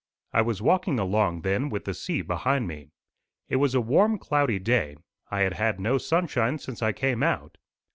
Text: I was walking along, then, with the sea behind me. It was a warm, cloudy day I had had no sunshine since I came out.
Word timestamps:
I 0.33 0.41
was 0.41 0.63
walking 0.63 0.97
along, 0.97 1.41
then, 1.43 1.69
with 1.69 1.85
the 1.85 1.93
sea 1.93 2.23
behind 2.23 2.67
me. 2.67 2.89
It 3.49 3.57
was 3.57 3.75
a 3.75 3.81
warm, 3.81 4.17
cloudy 4.17 4.57
day 4.57 4.95
I 5.29 5.41
had 5.41 5.53
had 5.53 5.79
no 5.79 5.99
sunshine 5.99 6.57
since 6.57 6.81
I 6.81 6.91
came 6.91 7.21
out. 7.21 7.59